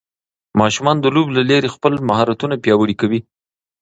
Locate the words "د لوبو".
0.99-1.35